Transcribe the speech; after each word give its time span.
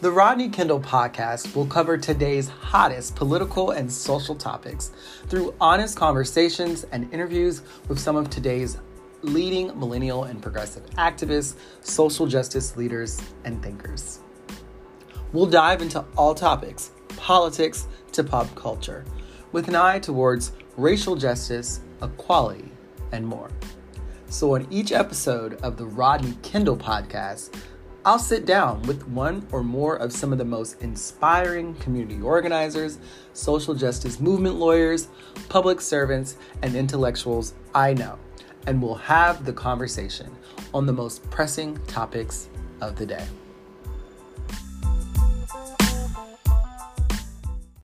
The 0.00 0.12
Rodney 0.12 0.48
Kendell 0.48 0.80
podcast 0.80 1.56
will 1.56 1.66
cover 1.66 1.98
today's 1.98 2.48
hottest 2.48 3.16
political 3.16 3.72
and 3.72 3.92
social 3.92 4.36
topics 4.36 4.92
through 5.26 5.54
honest 5.60 5.96
conversations 5.96 6.84
and 6.92 7.12
interviews 7.12 7.62
with 7.88 7.98
some 7.98 8.14
of 8.14 8.30
today's 8.30 8.78
leading 9.22 9.76
millennial 9.76 10.22
and 10.22 10.40
progressive 10.40 10.88
activists, 10.90 11.56
social 11.80 12.28
justice 12.28 12.76
leaders, 12.76 13.20
and 13.44 13.60
thinkers. 13.60 14.20
We'll 15.32 15.46
dive 15.46 15.82
into 15.82 16.04
all 16.16 16.32
topics, 16.32 16.92
politics 17.16 17.88
to 18.12 18.22
pop 18.22 18.54
culture, 18.54 19.04
with 19.50 19.66
an 19.66 19.74
eye 19.74 19.98
towards 19.98 20.52
racial 20.76 21.16
justice, 21.16 21.80
equality, 22.00 22.70
and 23.10 23.26
more. 23.26 23.50
So, 24.30 24.54
on 24.54 24.66
each 24.70 24.92
episode 24.92 25.54
of 25.62 25.76
the 25.76 25.86
Rodney 25.86 26.32
Kendell 26.42 26.78
podcast, 26.78 27.54
I'll 28.04 28.18
sit 28.18 28.46
down 28.46 28.82
with 28.82 29.06
one 29.08 29.46
or 29.50 29.62
more 29.62 29.96
of 29.96 30.12
some 30.12 30.32
of 30.32 30.38
the 30.38 30.44
most 30.44 30.80
inspiring 30.80 31.74
community 31.74 32.22
organizers, 32.22 32.98
social 33.32 33.74
justice 33.74 34.20
movement 34.20 34.54
lawyers, 34.54 35.08
public 35.48 35.80
servants, 35.80 36.36
and 36.62 36.76
intellectuals 36.76 37.54
I 37.74 37.94
know, 37.94 38.18
and 38.66 38.80
we'll 38.80 38.94
have 38.94 39.44
the 39.44 39.52
conversation 39.52 40.30
on 40.72 40.86
the 40.86 40.92
most 40.92 41.28
pressing 41.30 41.76
topics 41.86 42.48
of 42.80 42.96
the 42.96 43.06
day. 43.06 43.26